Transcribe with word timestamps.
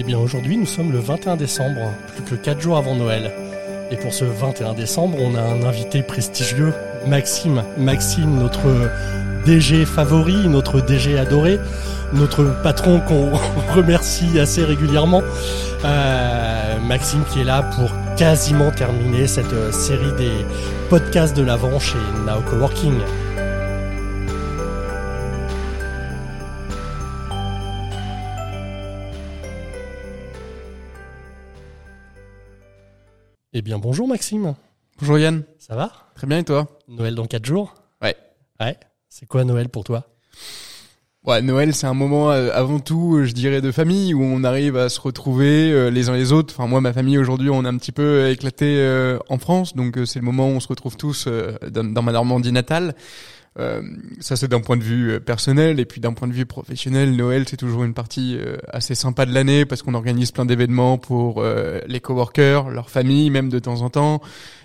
Eh 0.00 0.02
bien 0.02 0.18
aujourd'hui 0.18 0.56
nous 0.56 0.64
sommes 0.64 0.92
le 0.92 0.98
21 0.98 1.36
décembre, 1.36 1.92
plus 2.14 2.22
que 2.22 2.34
4 2.34 2.58
jours 2.58 2.78
avant 2.78 2.94
Noël. 2.94 3.30
Et 3.90 3.96
pour 3.96 4.14
ce 4.14 4.24
21 4.24 4.72
décembre, 4.72 5.18
on 5.20 5.34
a 5.34 5.42
un 5.42 5.62
invité 5.62 6.02
prestigieux, 6.02 6.72
Maxime. 7.06 7.62
Maxime, 7.76 8.38
notre 8.38 8.62
DG 9.44 9.84
favori, 9.84 10.48
notre 10.48 10.80
DG 10.80 11.18
adoré, 11.18 11.58
notre 12.14 12.62
patron 12.62 13.00
qu'on 13.00 13.30
remercie 13.74 14.40
assez 14.40 14.64
régulièrement. 14.64 15.20
Euh, 15.84 16.78
Maxime 16.80 17.22
qui 17.30 17.42
est 17.42 17.44
là 17.44 17.62
pour 17.62 17.90
quasiment 18.16 18.70
terminer 18.70 19.26
cette 19.26 19.52
euh, 19.52 19.70
série 19.70 20.12
des 20.16 20.32
podcasts 20.88 21.36
de 21.36 21.42
l'avant 21.42 21.78
chez 21.78 21.98
Now 22.26 22.40
Coworking. 22.48 22.94
Eh 33.52 33.62
bien 33.62 33.78
bonjour 33.78 34.06
Maxime, 34.06 34.54
Bonjour 35.00 35.18
Yann, 35.18 35.42
ça 35.58 35.74
va? 35.74 35.90
Très 36.14 36.26
bien 36.26 36.38
et 36.38 36.44
toi? 36.44 36.68
Noël 36.88 37.14
dans 37.14 37.26
4 37.26 37.44
jours? 37.44 37.74
Ouais. 38.02 38.14
Ouais. 38.60 38.76
C'est 39.08 39.26
quoi 39.26 39.42
Noël 39.44 39.68
pour 39.68 39.82
toi? 39.82 40.06
Ouais, 41.24 41.42
Noël 41.42 41.74
c'est 41.74 41.86
un 41.86 41.94
moment 41.94 42.30
euh, 42.30 42.50
avant 42.54 42.78
tout, 42.78 43.24
je 43.24 43.32
dirais, 43.32 43.60
de 43.60 43.72
famille 43.72 44.14
où 44.14 44.22
on 44.22 44.44
arrive 44.44 44.76
à 44.76 44.88
se 44.88 45.00
retrouver 45.00 45.72
euh, 45.72 45.90
les 45.90 46.08
uns 46.08 46.14
les 46.16 46.32
autres. 46.32 46.54
Enfin 46.56 46.68
moi, 46.68 46.80
ma 46.80 46.92
famille 46.92 47.18
aujourd'hui, 47.18 47.50
on 47.50 47.64
est 47.64 47.68
un 47.68 47.76
petit 47.76 47.92
peu 47.92 48.02
euh, 48.02 48.30
éclaté 48.30 48.76
euh, 48.78 49.18
en 49.28 49.38
France, 49.38 49.74
donc 49.74 49.98
euh, 49.98 50.06
c'est 50.06 50.20
le 50.20 50.24
moment 50.24 50.46
où 50.46 50.52
on 50.52 50.60
se 50.60 50.68
retrouve 50.68 50.96
tous 50.96 51.24
euh, 51.26 51.56
dans, 51.70 51.84
dans 51.84 52.02
ma 52.02 52.12
Normandie 52.12 52.52
natale. 52.52 52.94
Euh, 53.58 53.82
ça 54.20 54.36
c'est 54.36 54.46
d'un 54.46 54.60
point 54.60 54.76
de 54.76 54.84
vue 54.84 55.10
euh, 55.10 55.20
personnel 55.20 55.80
et 55.80 55.84
puis 55.84 56.00
d'un 56.00 56.12
point 56.12 56.28
de 56.28 56.32
vue 56.32 56.46
professionnel, 56.46 57.16
Noël 57.16 57.46
c'est 57.48 57.56
toujours 57.56 57.82
une 57.82 57.94
partie 57.94 58.36
euh, 58.38 58.58
assez 58.68 58.94
sympa 58.94 59.26
de 59.26 59.34
l'année 59.34 59.64
parce 59.64 59.82
qu'on 59.82 59.94
organise 59.94 60.30
plein 60.30 60.44
d'événements 60.46 60.98
pour 60.98 61.42
les 61.42 62.00
coworkers, 62.00 62.70
leurs 62.70 62.90
familles 62.90 63.30
même 63.30 63.48
de 63.48 63.58
temps 63.58 63.82
en 63.82 63.90
temps. 63.90 64.20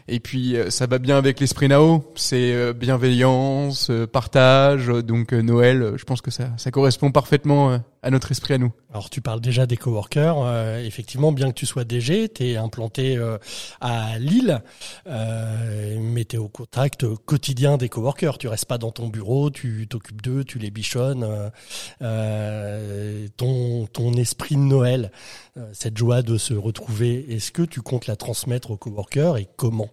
Et 0.08 0.20
puis 0.20 0.56
euh, 0.56 0.70
ça 0.70 0.86
va 0.86 1.00
bien 1.00 1.18
avec 1.18 1.40
l'esprit 1.40 1.68
Nao, 1.68 2.04
c'est 2.16 2.54
euh, 2.54 2.74
bienveillance, 2.74 3.90
euh, 3.90 4.06
partage. 4.06 4.88
Donc 4.88 5.34
Noël, 5.34 5.94
je 5.96 6.04
pense 6.04 6.22
que 6.22 6.32
ça, 6.32 6.50
ça 6.58 6.72
correspond 6.72 7.12
parfaitement 7.12 7.80
à 8.06 8.12
notre 8.12 8.32
esprit 8.32 8.54
à 8.54 8.58
nous. 8.60 8.72
Alors 8.94 9.10
tu 9.10 9.20
parles 9.20 9.42
déjà 9.42 9.66
des 9.66 9.78
coworkers. 9.78 10.38
Euh, 10.38 10.86
effectivement, 10.86 11.32
bien 11.32 11.50
que 11.50 11.56
tu 11.56 11.66
sois 11.66 11.84
DG, 11.86 12.30
tu 12.30 12.46
es 12.46 12.56
implanté 12.56 13.18
euh, 13.18 13.40
à 13.82 14.20
Lille, 14.20 14.62
euh, 15.08 15.98
mais 16.00 16.24
tu 16.24 16.36
es 16.36 16.40
au 16.40 16.48
contact 16.48 17.08
quotidien 17.26 17.78
des 17.78 17.90
coworkers. 17.90 18.38
Tu 18.38 18.48
restes 18.48 18.66
pas 18.66 18.78
dans 18.78 18.92
ton 18.92 19.08
bureau, 19.08 19.50
tu 19.50 19.88
t'occupes 19.90 20.22
d'eux, 20.22 20.44
tu 20.44 20.60
les 20.60 20.70
bichonnes. 20.70 21.28
ton, 22.00 23.88
ton 23.88 24.14
esprit 24.14 24.56
de 24.56 24.62
Noël, 24.62 25.12
cette 25.74 25.98
joie 25.98 26.22
de 26.22 26.38
se 26.38 26.54
retrouver, 26.54 27.26
est-ce 27.34 27.52
que 27.52 27.64
tu 27.64 27.82
comptes 27.82 28.06
la 28.06 28.16
transmettre 28.16 28.70
aux 28.70 28.78
coworkers 28.78 29.38
et 29.38 29.48
comment? 29.58 29.90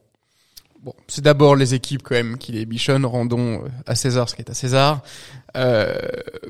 Bon, 0.83 0.94
c'est 1.06 1.22
d'abord 1.22 1.55
les 1.55 1.75
équipes 1.75 2.02
quand 2.02 2.16
même 2.16 2.36
qui 2.38 2.50
les 2.50 2.66
bichonnent, 2.66 3.06
rendons 3.06 3.62
euh, 3.62 3.69
à 3.86 3.94
César 3.94 4.28
ce 4.28 4.34
qui 4.34 4.42
est 4.42 4.50
à 4.50 4.55
César. 4.55 5.02
Euh, 5.56 5.94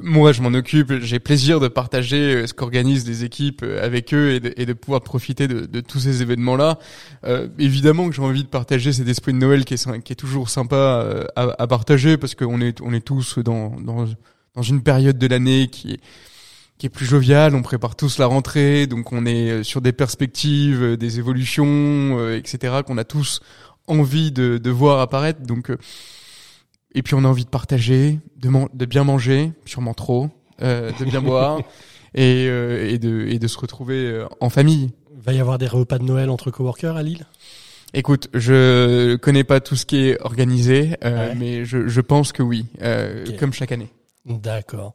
moi, 0.02 0.32
je 0.32 0.40
m'en 0.40 0.54
occupe, 0.54 0.90
j'ai 1.02 1.18
plaisir 1.18 1.60
de 1.60 1.68
partager 1.68 2.36
euh, 2.36 2.46
ce 2.46 2.54
qu'organisent 2.54 3.06
les 3.06 3.24
équipes 3.24 3.62
euh, 3.62 3.84
avec 3.84 4.14
eux 4.14 4.40
et 4.56 4.64
de, 4.64 4.72
pouvoir 4.72 5.02
profiter 5.02 5.48
de, 5.48 5.80
tous 5.80 6.00
ces 6.00 6.22
événements-là. 6.22 6.78
Euh, 7.24 7.48
évidemment 7.58 8.08
que 8.08 8.14
j'ai 8.14 8.22
envie 8.22 8.42
de 8.42 8.48
partager 8.48 8.94
cet 8.94 9.06
esprit 9.06 9.34
de 9.34 9.38
Noël 9.38 9.66
qui 9.66 9.74
est, 9.74 10.14
toujours 10.14 10.48
sympa 10.48 11.26
à, 11.36 11.66
partager 11.66 12.16
parce 12.16 12.34
qu'on 12.34 12.62
est, 12.62 12.80
on 12.80 12.94
est 12.94 13.04
tous 13.04 13.38
dans, 13.38 13.78
dans, 13.80 14.06
dans 14.54 14.62
une 14.62 14.82
période 14.82 15.18
de 15.18 15.26
l'année 15.26 15.68
qui 15.68 15.92
est 15.92 16.00
qui 16.82 16.86
est 16.86 16.90
plus 16.90 17.06
joviale, 17.06 17.54
on 17.54 17.62
prépare 17.62 17.94
tous 17.94 18.18
la 18.18 18.26
rentrée, 18.26 18.88
donc 18.88 19.12
on 19.12 19.24
est 19.24 19.62
sur 19.62 19.80
des 19.80 19.92
perspectives, 19.92 20.96
des 20.96 21.20
évolutions, 21.20 22.18
euh, 22.18 22.36
etc. 22.36 22.78
qu'on 22.84 22.98
a 22.98 23.04
tous 23.04 23.40
envie 23.92 24.32
de, 24.32 24.58
de 24.58 24.70
voir 24.70 25.00
apparaître. 25.00 25.40
Donc, 25.42 25.70
euh, 25.70 25.76
et 26.94 27.02
puis 27.02 27.14
on 27.14 27.24
a 27.24 27.28
envie 27.28 27.44
de 27.44 27.50
partager, 27.50 28.18
de, 28.36 28.48
man- 28.48 28.68
de 28.74 28.84
bien 28.84 29.04
manger, 29.04 29.52
sûrement 29.64 29.94
trop, 29.94 30.28
euh, 30.62 30.90
de 30.98 31.04
bien 31.04 31.20
boire 31.22 31.58
et, 32.14 32.46
euh, 32.48 32.88
et, 32.90 32.98
de, 32.98 33.26
et 33.28 33.38
de 33.38 33.48
se 33.48 33.58
retrouver 33.58 33.96
euh, 33.96 34.26
en 34.40 34.50
famille. 34.50 34.90
Va 35.24 35.32
y 35.32 35.40
avoir 35.40 35.58
des 35.58 35.68
repas 35.68 35.98
de 35.98 36.04
Noël 36.04 36.30
entre 36.30 36.50
coworkers 36.50 36.96
à 36.96 37.02
Lille? 37.02 37.26
Écoute, 37.94 38.28
je 38.34 39.16
connais 39.16 39.44
pas 39.44 39.60
tout 39.60 39.76
ce 39.76 39.84
qui 39.86 39.98
est 40.08 40.20
organisé, 40.22 40.96
euh, 41.04 41.28
Ouais. 41.28 41.34
mais 41.34 41.64
je, 41.64 41.88
je 41.88 42.00
pense 42.00 42.32
que 42.32 42.42
oui, 42.42 42.66
euh, 42.82 43.24
comme 43.38 43.52
chaque 43.52 43.70
année. 43.72 43.90
D'accord. 44.24 44.94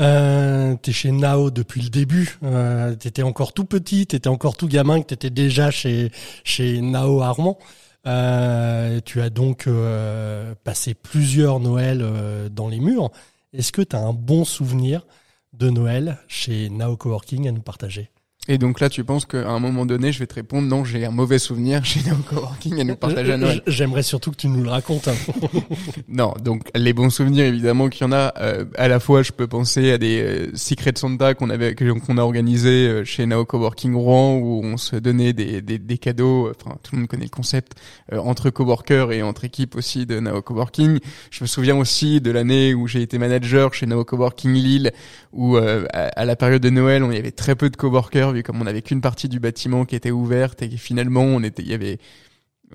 Euh, 0.00 0.74
t'es 0.82 0.90
chez 0.90 1.12
Nao 1.12 1.50
depuis 1.52 1.80
le 1.80 1.88
début. 1.88 2.36
Euh, 2.42 2.96
t'étais 2.96 3.22
encore 3.22 3.52
tout 3.52 3.64
petit, 3.64 4.06
t'étais 4.08 4.28
encore 4.28 4.56
tout 4.56 4.66
gamin, 4.66 5.00
que 5.00 5.06
t'étais 5.06 5.30
déjà 5.30 5.70
chez 5.70 6.10
chez 6.42 6.80
Nao 6.80 7.20
Armand. 7.22 7.58
Euh, 8.06 9.00
tu 9.04 9.20
as 9.22 9.30
donc 9.30 9.66
euh, 9.66 10.54
passé 10.62 10.94
plusieurs 10.94 11.60
Noëls 11.60 12.02
euh, 12.02 12.48
dans 12.48 12.68
les 12.68 12.80
murs. 12.80 13.10
Est-ce 13.52 13.72
que 13.72 13.82
tu 13.82 13.96
as 13.96 14.00
un 14.00 14.12
bon 14.12 14.44
souvenir 14.44 15.06
de 15.52 15.70
Noël 15.70 16.18
chez 16.28 16.68
Nao 16.68 16.96
Coworking 16.96 17.48
à 17.48 17.52
nous 17.52 17.62
partager? 17.62 18.10
Et 18.46 18.58
donc 18.58 18.80
là, 18.80 18.90
tu 18.90 19.04
penses 19.04 19.24
qu'à 19.24 19.48
un 19.48 19.58
moment 19.58 19.86
donné, 19.86 20.12
je 20.12 20.18
vais 20.18 20.26
te 20.26 20.34
répondre 20.34 20.68
non, 20.68 20.84
j'ai 20.84 21.06
un 21.06 21.10
mauvais 21.10 21.38
souvenir 21.38 21.82
chez 21.84 22.00
Neo 22.00 22.16
Coworking 22.28 22.78
à 22.78 22.84
nous 22.84 22.94
partager 22.96 23.32
à 23.32 23.36
Noël. 23.38 23.62
J'aimerais 23.66 24.02
surtout 24.02 24.30
que 24.32 24.36
tu 24.36 24.48
nous 24.48 24.62
le 24.62 24.68
racontes. 24.68 25.08
hein. 25.08 25.14
Non, 26.08 26.34
donc 26.42 26.62
les 26.74 26.92
bons 26.92 27.08
souvenirs, 27.08 27.46
évidemment 27.46 27.88
qu'il 27.88 28.02
y 28.02 28.04
en 28.04 28.12
a. 28.12 28.34
Euh, 28.38 28.66
à 28.76 28.88
la 28.88 29.00
fois, 29.00 29.22
je 29.22 29.32
peux 29.32 29.46
penser 29.46 29.92
à 29.92 29.98
des 29.98 30.20
euh, 30.22 30.50
Secret 30.54 30.92
Santa 30.96 31.32
qu'on 31.34 31.48
avait, 31.48 31.74
qu'on 31.74 32.18
a 32.18 32.22
organisé 32.22 32.86
euh, 32.86 33.04
chez 33.04 33.24
Nao 33.24 33.46
Coworking 33.46 33.94
Rouen, 33.94 34.34
où 34.36 34.60
on 34.62 34.76
se 34.76 34.96
donnait 34.96 35.32
des, 35.32 35.62
des, 35.62 35.78
des 35.78 35.98
cadeaux. 35.98 36.50
Enfin, 36.50 36.76
tout 36.82 36.94
le 36.96 37.00
monde 37.00 37.08
connaît 37.08 37.24
le 37.24 37.30
concept 37.30 37.72
euh, 38.12 38.18
entre 38.18 38.50
coworkers 38.50 39.10
et 39.12 39.22
entre 39.22 39.44
équipes 39.46 39.74
aussi 39.74 40.04
de 40.04 40.20
Nao 40.20 40.42
Coworking. 40.42 40.98
Je 41.30 41.44
me 41.44 41.46
souviens 41.46 41.76
aussi 41.76 42.20
de 42.20 42.30
l'année 42.30 42.74
où 42.74 42.86
j'ai 42.88 43.00
été 43.00 43.16
manager 43.18 43.72
chez 43.72 43.86
Nao 43.86 44.04
Coworking 44.04 44.52
Lille, 44.52 44.92
où 45.32 45.56
euh, 45.56 45.86
à, 45.94 46.08
à 46.08 46.24
la 46.26 46.36
période 46.36 46.60
de 46.62 46.70
Noël, 46.70 47.02
on 47.02 47.10
y 47.10 47.16
avait 47.16 47.30
très 47.32 47.54
peu 47.54 47.70
de 47.70 47.76
coworkers, 47.76 48.33
vu 48.34 48.42
comme 48.42 48.60
on 48.60 48.66
avait 48.66 48.82
qu'une 48.82 49.00
partie 49.00 49.28
du 49.28 49.40
bâtiment 49.40 49.84
qui 49.84 49.96
était 49.96 50.10
ouverte 50.10 50.62
et 50.62 50.70
finalement, 50.76 51.22
on 51.22 51.42
était, 51.42 51.62
il 51.62 51.68
y 51.68 51.74
avait 51.74 51.98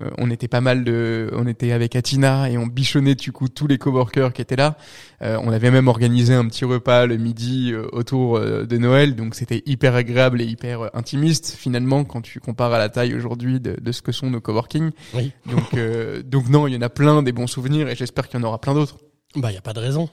euh, 0.00 0.10
on 0.18 0.30
était 0.30 0.48
pas 0.48 0.60
mal 0.60 0.84
de, 0.84 1.30
on 1.34 1.46
était 1.46 1.72
avec 1.72 1.96
Atina 1.96 2.48
et 2.48 2.56
on 2.56 2.66
bichonnait 2.66 3.16
du 3.16 3.32
coup 3.32 3.48
tous 3.48 3.66
les 3.66 3.76
coworkers 3.76 4.32
qui 4.32 4.40
étaient 4.40 4.56
là. 4.56 4.76
Euh, 5.22 5.38
on 5.42 5.50
avait 5.50 5.70
même 5.70 5.88
organisé 5.88 6.32
un 6.34 6.46
petit 6.46 6.64
repas 6.64 7.06
le 7.06 7.16
midi 7.16 7.72
euh, 7.72 7.86
autour 7.92 8.40
de 8.40 8.78
Noël, 8.78 9.14
donc 9.14 9.34
c'était 9.34 9.62
hyper 9.66 9.94
agréable 9.94 10.40
et 10.40 10.44
hyper 10.44 10.90
intimiste 10.94 11.54
finalement 11.56 12.04
quand 12.04 12.22
tu 12.22 12.40
compares 12.40 12.72
à 12.72 12.78
la 12.78 12.88
taille 12.88 13.14
aujourd'hui 13.14 13.60
de, 13.60 13.76
de 13.80 13.92
ce 13.92 14.00
que 14.00 14.12
sont 14.12 14.30
nos 14.30 14.40
coworking. 14.40 14.90
Oui. 15.14 15.32
Donc 15.46 15.76
donc 16.24 16.48
non, 16.48 16.66
il 16.66 16.74
y 16.74 16.76
en 16.76 16.82
a 16.82 16.88
plein 16.88 17.22
des 17.22 17.32
bons 17.32 17.46
souvenirs 17.46 17.88
et 17.88 17.96
j'espère 17.96 18.28
qu'il 18.28 18.40
y 18.40 18.42
en 18.42 18.46
aura 18.46 18.60
plein 18.60 18.74
d'autres. 18.74 18.98
Bah, 19.36 19.52
y 19.52 19.56
a 19.56 19.60
pas 19.62 19.72
de 19.72 19.80
raison. 19.80 20.08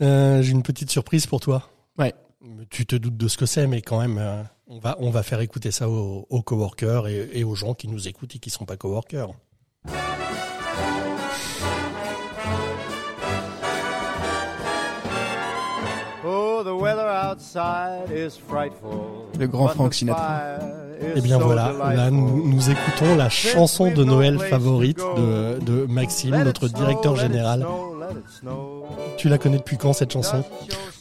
J'ai 0.00 0.50
une 0.50 0.62
petite 0.62 0.90
surprise 0.90 1.26
pour 1.26 1.40
toi. 1.40 1.70
Ouais. 1.98 2.12
Tu 2.70 2.84
te 2.86 2.96
doutes 2.96 3.16
de 3.16 3.28
ce 3.28 3.38
que 3.38 3.46
c'est, 3.46 3.66
mais 3.66 3.80
quand 3.80 4.00
même, 4.00 4.18
euh, 4.18 4.42
on 4.66 4.78
va 4.78 4.96
on 4.98 5.10
va 5.10 5.22
faire 5.22 5.40
écouter 5.40 5.70
ça 5.70 5.88
aux, 5.88 6.26
aux 6.28 6.42
coworkers 6.42 7.08
et, 7.08 7.30
et 7.32 7.44
aux 7.44 7.54
gens 7.54 7.74
qui 7.74 7.88
nous 7.88 8.08
écoutent 8.08 8.36
et 8.36 8.38
qui 8.38 8.50
sont 8.50 8.66
pas 8.66 8.76
coworkers. 8.76 9.30
Oh. 16.26 16.54
Le 19.38 19.46
grand 19.46 19.68
Frank 19.68 19.94
Sinatra. 19.94 20.58
is 21.00 21.12
Eh 21.16 21.20
bien 21.20 21.38
voilà, 21.38 21.72
là 21.94 22.10
nous, 22.10 22.70
écoutons 22.70 23.16
la 23.16 23.28
chanson 23.28 23.90
de 23.90 24.04
Noël 24.04 24.38
favorite 24.38 24.98
de, 24.98 25.58
de 25.60 25.86
Maxime, 25.86 26.42
notre 26.44 26.68
directeur 26.68 27.16
général. 27.16 27.66
Tu 29.16 29.28
la 29.28 29.38
connais 29.38 29.58
depuis 29.58 29.76
quand 29.76 29.92
cette 29.92 30.12
chanson? 30.12 30.44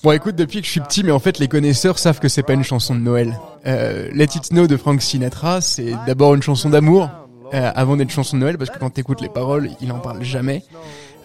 Bon, 0.04 0.12
écoute, 0.12 0.36
depuis 0.36 0.60
que 0.60 0.66
je 0.66 0.72
suis 0.72 0.82
petit, 0.82 1.04
mais 1.04 1.12
en 1.12 1.20
fait, 1.20 1.40
les 1.40 1.48
connaisseurs 1.48 1.98
savent 1.98 2.20
que 2.20 2.28
c'est 2.28 2.44
pas 2.44 2.54
une 2.54 2.64
chanson 2.64 2.94
de 2.94 3.00
Noël. 3.00 3.40
Euh, 3.66 4.10
Let 4.14 4.26
It 4.36 4.46
Snow 4.46 4.68
de 4.68 4.76
Frank 4.78 5.02
Sinatra, 5.02 5.62
c'est 5.62 5.94
d'abord 6.06 6.36
une 6.36 6.42
chanson 6.42 6.70
d'amour, 6.70 7.10
euh, 7.54 7.72
avant 7.74 7.96
d'être 7.96 8.12
chanson 8.12 8.36
de 8.38 8.42
Noël, 8.42 8.58
parce 8.58 8.70
que 8.70 8.80
quand 8.80 8.90
t'écoutes 8.90 9.22
les 9.22 9.30
paroles, 9.30 9.70
il 9.82 9.92
en 9.92 10.00
parle 10.00 10.22
jamais. 10.24 10.64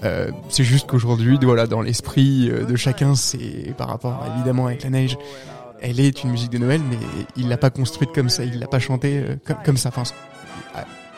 Euh, 0.05 0.31
c'est 0.49 0.63
juste 0.63 0.89
qu'aujourd'hui, 0.89 1.39
voilà, 1.43 1.67
dans 1.67 1.81
l'esprit 1.81 2.49
de 2.49 2.77
chacun, 2.77 3.17
c'est 3.17 3.75
par 3.77 3.89
rapport, 3.89 4.25
évidemment, 4.35 4.67
avec 4.67 4.85
la 4.85 4.91
neige, 4.91 5.19
elle 5.81 5.99
est 5.99 6.23
une 6.23 6.31
musique 6.31 6.51
de 6.51 6.59
Noël, 6.59 6.81
mais 6.89 6.99
il 7.37 7.49
l'a 7.49 7.57
pas 7.57 7.71
construite 7.71 8.13
comme 8.15 8.29
ça, 8.29 8.45
il 8.45 8.61
l'a 8.61 8.69
pas 8.69 8.79
chantée 8.79 9.25
comme, 9.45 9.57
comme 9.65 9.77
ça. 9.77 9.89
Enfin, 9.89 10.05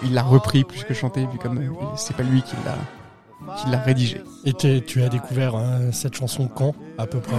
il 0.02 0.14
l'a 0.14 0.22
repris 0.22 0.64
plus 0.64 0.84
que 0.84 0.94
chanté, 0.94 1.20
vu 1.20 1.38
comme 1.38 1.60
c'est 1.96 2.16
pas 2.16 2.22
lui 2.22 2.40
qui 2.42 2.56
l'a 2.64 2.78
qui 3.56 3.70
l'a 3.70 3.78
rédigée. 3.78 4.22
Et 4.44 4.52
tu 4.52 5.02
as 5.02 5.08
découvert 5.08 5.56
hein, 5.56 5.92
cette 5.92 6.14
chanson 6.14 6.48
quand, 6.48 6.74
à 6.98 7.06
peu 7.06 7.20
près? 7.20 7.36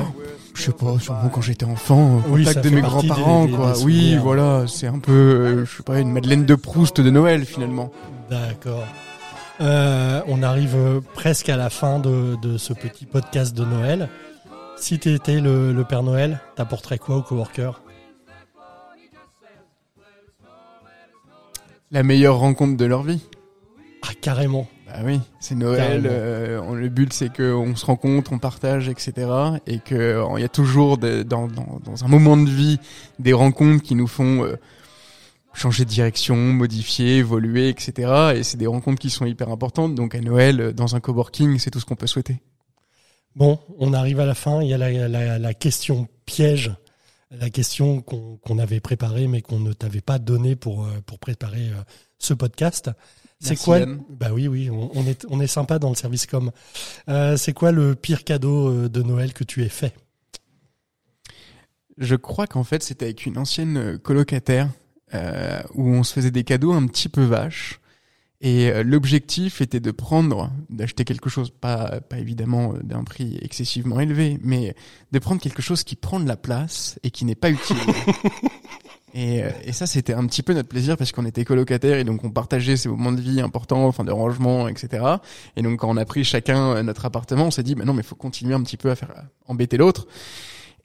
Je 0.54 0.64
sais 0.64 0.72
pas, 0.72 1.00
sûrement 1.00 1.30
quand 1.30 1.42
j'étais 1.42 1.66
enfant, 1.66 2.18
au 2.18 2.34
oui, 2.34 2.44
contact 2.44 2.66
de 2.66 2.70
mes 2.72 2.82
grands-parents, 2.82 3.48
quoi. 3.48 3.74
Oui, 3.84 4.18
voilà, 4.18 4.66
c'est 4.68 4.88
un 4.88 5.00
peu, 5.00 5.12
euh, 5.12 5.66
je 5.66 5.78
sais 5.78 5.84
pas, 5.84 6.00
une 6.00 6.12
Madeleine 6.12 6.46
de 6.46 6.56
Proust 6.56 7.00
de 7.00 7.10
Noël, 7.10 7.46
finalement. 7.46 7.92
D'accord. 8.30 8.84
Euh, 9.62 10.22
on 10.28 10.44
arrive 10.44 10.76
euh, 10.76 11.02
presque 11.14 11.48
à 11.50 11.56
la 11.56 11.70
fin 11.70 12.00
de, 12.00 12.36
de 12.42 12.58
ce 12.58 12.74
petit 12.74 13.06
podcast 13.06 13.56
de 13.56 13.64
Noël. 13.64 14.10
Si 14.76 14.98
tu 15.00 15.14
étais 15.14 15.40
le, 15.40 15.72
le, 15.72 15.84
Père 15.84 16.04
Noël, 16.04 16.42
t'apporterais 16.56 16.98
quoi 16.98 17.18
aux 17.18 17.22
coworkers 17.22 17.82
La 21.92 22.04
meilleure 22.04 22.40
rencontre 22.40 22.78
de 22.78 22.86
leur 22.86 23.04
vie. 23.04 23.22
Ah, 24.02 24.14
carrément. 24.20 24.68
Bah 24.94 25.00
oui, 25.06 25.20
c'est 25.40 25.56
Noël. 25.56 26.04
Euh, 26.06 26.62
on- 26.68 26.74
le 26.74 26.90
but 26.90 27.14
c'est 27.14 27.32
que 27.32 27.54
on 27.54 27.76
se 27.76 27.86
rencontre, 27.86 28.34
on 28.34 28.40
partage, 28.40 28.90
etc. 28.90 29.28
Et 29.68 29.80
que 29.80 29.96
euh, 29.96 30.26
il 30.38 30.42
y 30.42 30.46
a 30.46 30.50
toujours 30.50 30.98
de- 30.98 31.24
dans, 31.24 31.48
dans, 31.48 31.80
dans 31.84 32.04
un 32.04 32.08
moment 32.08 32.36
de 32.36 32.50
vie 32.50 32.80
des 33.20 33.34
rencontres 33.34 33.84
qui 33.84 33.96
nous 33.96 34.08
font 34.08 34.44
euh, 34.44 34.56
changer 35.54 35.86
de 35.86 35.90
direction, 35.90 36.36
modifier, 36.36 37.18
évoluer, 37.18 37.70
etc. 37.70 38.34
Et 38.36 38.44
c'est 38.44 38.58
des 38.58 38.68
rencontres 38.68 39.00
qui 39.00 39.10
sont 39.10 39.26
hyper 39.26 39.50
importantes. 39.50 39.96
Donc 39.96 40.14
à 40.16 40.20
Noël, 40.22 40.60
euh, 40.60 40.74
dans 40.74 40.96
un 40.96 41.00
coworking, 41.00 41.58
c'est 41.60 41.72
tout 41.72 41.80
ce 41.80 41.86
qu'on 41.86 41.96
peut 41.96 42.08
souhaiter. 42.08 42.42
Bon, 43.36 43.60
on 43.80 43.94
arrive 43.94 44.20
à 44.20 44.26
la 44.26 44.36
fin. 44.36 44.62
Il 44.62 44.68
y 44.70 44.74
a 44.74 44.78
la, 44.78 44.92
la, 45.08 45.40
la 45.40 45.54
question 45.54 46.08
piège, 46.26 46.74
la 47.32 47.50
question 47.50 48.02
qu'on 48.02 48.36
qu'on 48.38 48.60
avait 48.60 48.82
préparée 48.82 49.28
mais 49.28 49.42
qu'on 49.42 49.60
ne 49.60 49.72
t'avait 49.72 50.02
pas 50.02 50.20
donnée 50.20 50.58
pour, 50.58 50.86
pour 51.06 51.18
préparer 51.20 51.70
euh, 51.70 51.82
ce 52.20 52.34
podcast. 52.34 52.92
C'est 53.42 53.60
quoi 53.60 53.80
Yann. 53.80 54.02
Bah 54.10 54.30
oui, 54.32 54.48
oui, 54.48 54.70
on, 54.70 54.92
on 54.94 55.06
est, 55.08 55.26
on 55.30 55.40
est 55.40 55.48
sympa 55.48 55.80
dans 55.80 55.90
le 55.90 55.96
service 55.96 56.28
com. 56.28 56.52
Euh, 57.10 57.36
c'est 57.38 57.54
quoi 57.54 57.72
le 57.72 57.96
pire 57.96 58.24
cadeau 58.24 58.70
euh, 58.70 58.90
de 58.90 59.02
Noël 59.02 59.34
que 59.34 59.44
tu 59.44 59.64
aies 59.64 59.70
fait? 59.70 59.96
Je 61.98 62.16
crois 62.16 62.48
qu'en 62.48 62.64
fait 62.64 62.84
c'était 62.84 63.06
avec 63.06 63.26
une 63.26 63.38
ancienne 63.38 63.78
euh, 63.78 63.98
colocataire 63.98 64.70
euh, 65.14 65.62
où 65.74 65.88
on 65.90 66.04
se 66.04 66.14
faisait 66.14 66.32
des 66.32 66.44
cadeaux 66.44 66.72
un 66.72 66.86
petit 66.86 67.10
peu 67.10 67.24
vaches. 67.24 67.80
Et 68.44 68.84
l'objectif 68.84 69.62
était 69.62 69.80
de 69.80 69.92
prendre, 69.92 70.52
d'acheter 70.72 71.06
quelque 71.06 71.30
chose, 71.30 71.52
pas, 71.52 72.02
pas 72.02 72.18
évidemment 72.18 72.74
d'un 72.82 73.04
prix 73.04 73.38
excessivement 73.40 74.00
élevé, 74.00 74.40
mais 74.42 74.74
de 75.12 75.20
prendre 75.20 75.40
quelque 75.40 75.62
chose 75.62 75.84
qui 75.84 75.96
prend 75.96 76.20
de 76.20 76.28
la 76.28 76.38
place 76.38 76.98
et 77.04 77.12
qui 77.12 77.24
n'est 77.24 77.36
pas 77.36 77.52
utile. 77.52 77.78
et, 79.14 79.44
euh, 79.44 79.50
et 79.64 79.74
ça, 79.74 79.86
c'était 79.86 80.14
un 80.14 80.26
petit 80.26 80.44
peu 80.44 80.54
notre 80.54 80.70
plaisir 80.70 80.98
parce 80.98 81.12
qu'on 81.12 81.26
était 81.26 81.46
colocataires 81.46 81.98
et 81.98 82.04
donc 82.04 82.24
on 82.24 82.30
partageait 82.30 82.78
ces 82.78 82.90
moments 82.90 83.12
de 83.12 83.22
vie 83.22 83.42
importants, 83.42 83.86
enfin 83.86 84.04
de 84.04 84.12
rangement, 84.12 84.68
etc. 84.68 85.04
Et 85.56 85.62
donc 85.62 85.80
quand 85.80 85.90
on 85.90 85.98
a 85.98 86.06
pris 86.06 86.24
chacun 86.24 86.76
euh, 86.76 86.84
notre 86.84 87.06
appartement, 87.06 87.46
on 87.46 87.52
s'est 87.52 87.64
dit, 87.64 87.76
bah 87.76 87.86
non, 87.86 87.94
mais 87.94 88.04
faut 88.04 88.16
continuer 88.16 88.54
un 88.54 88.64
petit 88.64 88.78
peu 88.78 88.92
à 88.92 88.96
faire 88.96 89.14
embêter 89.48 89.78
l'autre. 89.78 90.08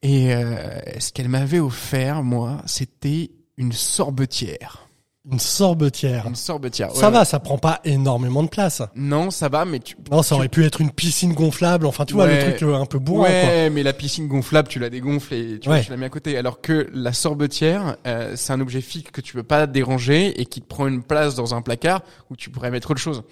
Et 0.02 0.34
euh, 0.34 0.78
ce 0.98 1.12
qu'elle 1.12 1.28
m'avait 1.28 1.60
offert, 1.60 2.22
moi, 2.22 2.62
c'était 2.66 3.30
une 3.56 3.72
sorbetière. 3.72 4.85
Une 5.30 5.40
sorbetière. 5.40 6.26
Une 6.28 6.36
sorbetière. 6.36 6.94
Ça 6.94 7.06
ouais, 7.06 7.12
va, 7.12 7.24
ça 7.24 7.40
prend 7.40 7.58
pas 7.58 7.80
énormément 7.84 8.44
de 8.44 8.48
place. 8.48 8.82
Non, 8.94 9.30
ça 9.32 9.48
va, 9.48 9.64
mais 9.64 9.80
tu. 9.80 9.96
Non, 10.10 10.22
ça 10.22 10.28
tu- 10.28 10.34
aurait 10.38 10.48
pu 10.48 10.64
être 10.64 10.80
une 10.80 10.92
piscine 10.92 11.32
gonflable. 11.32 11.86
Enfin, 11.86 12.04
tu 12.04 12.14
vois, 12.14 12.26
le 12.28 12.38
truc 12.38 12.62
euh, 12.62 12.74
un 12.76 12.86
peu 12.86 12.98
bourrin, 13.00 13.24
quoi. 13.28 13.32
ouais, 13.32 13.70
mais 13.70 13.82
la 13.82 13.92
piscine 13.92 14.28
gonflable, 14.28 14.68
tu 14.68 14.78
la 14.78 14.88
dégonfles 14.88 15.34
et 15.34 15.58
tu, 15.58 15.68
vois, 15.68 15.78
Ouais. 15.78 15.84
tu 15.84 15.90
la 15.90 15.96
mets 15.96 16.06
à 16.06 16.10
côté. 16.10 16.38
Alors 16.38 16.60
que 16.60 16.88
la 16.92 17.12
sorbetière, 17.12 17.96
euh, 18.06 18.34
c'est 18.36 18.52
un 18.52 18.60
objet 18.60 18.80
fixe 18.80 19.10
que 19.10 19.20
tu 19.20 19.32
peux 19.34 19.42
pas 19.42 19.66
déranger 19.66 20.40
et 20.40 20.46
qui 20.46 20.60
te 20.60 20.66
prend 20.68 20.86
une 20.86 21.02
place 21.02 21.34
dans 21.34 21.54
un 21.54 21.62
placard 21.62 22.02
où 22.30 22.36
tu 22.36 22.50
pourrais 22.50 22.70
mettre 22.70 22.92
autre 22.92 23.00
chose. 23.00 23.24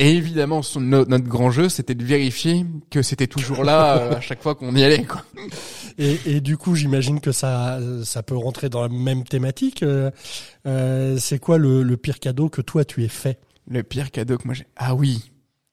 Et 0.00 0.12
évidemment, 0.16 0.62
son- 0.62 0.80
notre 0.80 1.18
grand 1.24 1.50
jeu, 1.50 1.68
c'était 1.68 1.96
de 1.96 2.04
vérifier 2.04 2.64
que 2.90 3.02
c'était 3.02 3.26
toujours 3.26 3.64
là 3.64 3.96
euh, 4.00 4.16
à 4.16 4.20
chaque 4.20 4.40
fois 4.42 4.54
qu'on 4.54 4.74
y 4.76 4.84
allait. 4.84 5.02
Quoi. 5.04 5.24
Et, 5.98 6.18
et 6.26 6.40
du 6.40 6.56
coup, 6.56 6.76
j'imagine 6.76 7.20
que 7.20 7.32
ça, 7.32 7.80
ça 8.04 8.22
peut 8.22 8.36
rentrer 8.36 8.68
dans 8.68 8.82
la 8.82 8.88
même 8.88 9.24
thématique. 9.24 9.82
Euh, 9.82 10.10
euh, 10.66 11.16
c'est 11.18 11.40
quoi 11.40 11.58
le, 11.58 11.82
le 11.82 11.96
pire 11.96 12.20
cadeau 12.20 12.48
que 12.48 12.62
toi 12.62 12.84
tu 12.84 13.02
aies 13.04 13.08
fait? 13.08 13.40
Le 13.68 13.82
pire 13.82 14.10
cadeau 14.12 14.38
que 14.38 14.44
moi 14.46 14.54
j'ai. 14.54 14.66
Ah 14.76 14.94
oui. 14.94 15.32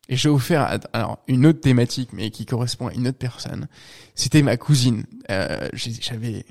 Et 0.09 0.15
j'ai 0.15 0.29
offert 0.29 0.79
alors 0.93 1.19
une 1.27 1.45
autre 1.45 1.61
thématique, 1.61 2.09
mais 2.13 2.29
qui 2.31 2.45
correspond 2.45 2.87
à 2.87 2.93
une 2.93 3.07
autre 3.07 3.17
personne. 3.17 3.67
C'était 4.15 4.41
ma 4.41 4.57
cousine. 4.57 5.03
Euh, 5.31 5.67
J'avais, 5.73 6.45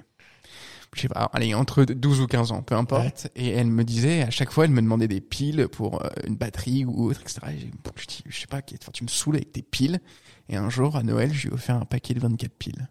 je 0.95 1.03
sais 1.03 1.09
pas, 1.09 1.31
allez 1.33 1.55
entre 1.55 1.85
12 1.85 2.21
ou 2.21 2.27
15 2.27 2.53
ans, 2.53 2.63
peu 2.63 2.75
importe. 2.75 3.29
Et 3.37 3.51
elle 3.51 3.69
me 3.69 3.85
disait 3.85 4.23
à 4.23 4.31
chaque 4.31 4.51
fois, 4.51 4.65
elle 4.65 4.71
me 4.71 4.83
demandait 4.83 5.09
des 5.09 5.21
piles 5.21 5.69
pour 5.69 6.03
euh, 6.03 6.09
une 6.27 6.37
batterie 6.37 6.85
ou 6.85 7.11
autre, 7.11 7.21
etc. 7.21 7.41
Et 7.51 7.71
je 7.97 8.07
dis, 8.07 8.23
je 8.27 8.41
sais 8.41 8.47
pas, 8.47 8.63
tu 8.63 9.05
me 9.05 9.09
saoules 9.09 9.37
avec 9.37 9.53
tes 9.53 9.63
piles. 9.63 10.01
Et 10.49 10.57
un 10.57 10.71
jour 10.71 10.97
à 10.97 11.03
Noël, 11.03 11.33
je 11.33 11.43
lui 11.43 11.49
ai 11.51 11.53
offert 11.53 11.77
un 11.77 11.85
paquet 11.85 12.15
de 12.15 12.21
24 12.21 12.53
piles. 12.53 12.89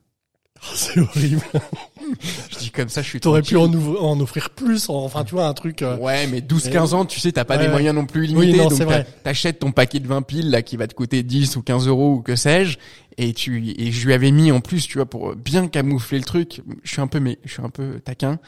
C'est 0.75 0.99
horrible. 0.99 1.41
Je 2.51 2.57
dis 2.57 2.71
comme 2.71 2.89
ça, 2.89 3.01
je 3.01 3.07
suis. 3.09 3.19
T'aurais 3.19 3.41
pu 3.41 3.57
en, 3.57 3.65
en 3.73 4.19
offrir 4.19 4.49
plus. 4.51 4.87
Enfin, 4.89 5.23
tu 5.23 5.35
vois, 5.35 5.45
un 5.47 5.53
truc. 5.53 5.81
euh, 5.81 5.97
Ouais, 5.97 6.27
mais 6.27 6.39
12-15 6.41 6.93
ans, 6.93 7.05
tu 7.05 7.19
sais, 7.19 7.31
t'as 7.31 7.43
pas 7.45 7.57
Ouais, 7.57 7.63
des 7.65 7.69
moyens 7.69 7.95
non 7.95 8.05
plus 8.05 8.21
Oui, 8.33 8.47
limités. 8.47 8.57
non, 8.57 8.67
donc 8.69 9.05
t'achètes 9.23 9.59
ton 9.59 9.71
paquet 9.71 9.99
de 9.99 10.07
20 10.07 10.21
piles, 10.21 10.49
là, 10.49 10.61
qui 10.61 10.77
va 10.77 10.87
te 10.87 10.93
coûter 10.93 11.23
10 11.23 11.55
ou 11.57 11.61
15 11.63 11.87
euros 11.87 12.13
ou 12.15 12.21
que 12.21 12.35
sais-je. 12.35 12.77
Et 13.17 13.33
tu, 13.33 13.73
et 13.77 13.91
je 13.91 14.05
lui 14.05 14.13
avais 14.13 14.31
mis 14.31 14.51
en 14.51 14.59
plus, 14.61 14.87
tu 14.87 14.97
vois, 14.97 15.05
pour 15.05 15.35
bien 15.35 15.67
camoufler 15.67 16.17
le 16.19 16.23
truc. 16.25 16.61
Je 16.83 16.91
suis 16.91 17.01
un 17.01 17.07
peu, 17.07 17.19
mais, 17.19 17.39
je 17.45 17.51
suis 17.53 17.61
un 17.61 17.69
peu 17.69 17.99
taquin. 17.99 18.39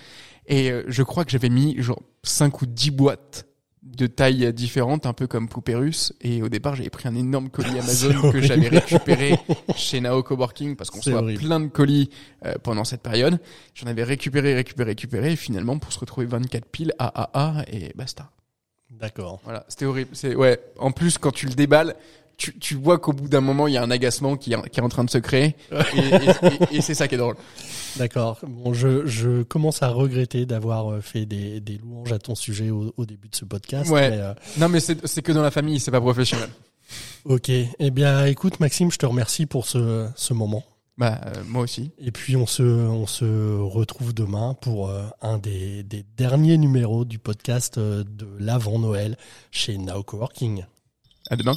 Et 0.47 0.71
euh, 0.71 0.83
je 0.87 1.03
crois 1.03 1.25
que 1.25 1.31
j'avais 1.31 1.49
mis, 1.49 1.75
genre, 1.81 2.01
5 2.23 2.61
ou 2.61 2.65
10 2.65 2.91
boîtes 2.91 3.45
de 3.85 4.07
tailles 4.07 4.51
différentes, 4.51 5.05
un 5.05 5.13
peu 5.13 5.27
comme 5.27 5.47
poupée 5.47 5.75
russe. 5.75 6.13
Et 6.21 6.41
au 6.41 6.49
départ, 6.49 6.75
j'avais 6.75 6.89
pris 6.89 7.07
un 7.07 7.15
énorme 7.15 7.49
colis 7.49 7.69
Amazon 7.79 8.31
que 8.31 8.41
j'avais 8.41 8.67
récupéré 8.67 9.39
chez 9.75 10.01
Nao 10.01 10.23
Coworking 10.23 10.75
parce 10.75 10.89
qu'on 10.89 10.99
reçoit 10.99 11.21
horrible. 11.21 11.43
plein 11.43 11.59
de 11.59 11.67
colis 11.67 12.09
euh, 12.45 12.55
pendant 12.63 12.83
cette 12.83 13.01
période. 13.01 13.39
J'en 13.75 13.87
avais 13.87 14.03
récupéré, 14.03 14.55
récupéré, 14.55 14.89
récupéré. 14.91 15.31
Et 15.33 15.35
finalement, 15.35 15.77
pour 15.77 15.93
se 15.93 15.99
retrouver 15.99 16.25
24 16.25 16.65
piles, 16.65 16.93
AAA 16.99 17.65
et 17.71 17.93
basta. 17.95 18.31
D'accord. 18.89 19.39
Voilà, 19.43 19.65
c'était 19.67 19.85
horrible. 19.85 20.11
C'est 20.13 20.35
ouais. 20.35 20.59
En 20.79 20.91
plus, 20.91 21.17
quand 21.17 21.31
tu 21.31 21.45
le 21.45 21.53
déballes, 21.53 21.95
tu, 22.37 22.57
tu 22.59 22.75
vois 22.75 22.99
qu'au 22.99 23.13
bout 23.13 23.27
d'un 23.27 23.41
moment, 23.41 23.67
il 23.67 23.73
y 23.73 23.77
a 23.77 23.83
un 23.83 23.91
agacement 23.91 24.35
qui, 24.37 24.53
est- 24.53 24.69
qui 24.69 24.79
est 24.79 24.83
en 24.83 24.89
train 24.89 25.03
de 25.03 25.09
se 25.09 25.17
créer. 25.17 25.55
Et, 25.71 25.99
et- 25.99 26.13
et- 26.73 26.77
et 26.77 26.81
c'est 26.81 26.93
ça 26.93 27.07
qui 27.07 27.15
est 27.15 27.17
drôle. 27.17 27.35
D'accord. 27.97 28.39
Bon, 28.45 28.73
je, 28.73 29.05
je 29.05 29.43
commence 29.43 29.81
à 29.83 29.87
regretter 29.89 30.45
d'avoir 30.45 30.91
euh, 30.91 31.01
fait 31.01 31.25
des, 31.25 31.61
des 31.61 31.77
louanges 31.77 32.11
à 32.11 32.19
ton 32.19 32.35
sujet 32.35 32.69
au, 32.69 32.93
au 32.97 33.05
début 33.05 33.29
de 33.29 33.35
ce 33.35 33.45
podcast. 33.45 33.89
Ouais. 33.89 34.09
mais, 34.09 34.17
euh, 34.19 34.33
Non, 34.57 34.67
mais 34.69 34.79
c'est 34.81 35.05
c'est 35.07 35.21
que 35.21 35.31
dans 35.31 35.41
la 35.43 35.51
famille, 35.51 35.79
c'est 35.79 35.91
pas 35.91 36.01
professionnel. 36.01 36.49
ok. 37.25 37.49
Eh 37.49 37.91
bien, 37.91 38.25
écoute, 38.25 38.59
Maxime, 38.59 38.91
je 38.91 38.97
te 38.97 39.05
remercie 39.05 39.45
pour 39.45 39.65
ce, 39.65 40.07
ce 40.15 40.33
moment. 40.33 40.63
Bah, 40.97 41.19
euh, 41.25 41.43
moi 41.47 41.61
aussi. 41.63 41.91
Et 41.99 42.11
puis 42.11 42.37
on 42.37 42.45
se, 42.47 42.63
on 42.63 43.05
se 43.05 43.57
retrouve 43.59 44.13
demain 44.13 44.55
pour 44.61 44.89
euh, 44.89 45.03
un 45.21 45.37
des, 45.37 45.83
des 45.83 46.05
derniers 46.15 46.57
numéros 46.57 47.03
du 47.03 47.19
podcast 47.19 47.77
euh, 47.77 48.03
de 48.07 48.27
l'avant 48.39 48.79
Noël 48.79 49.17
chez 49.51 49.77
Now 49.77 50.03
Coworking. 50.03 50.63
À 51.29 51.35
demain. 51.35 51.55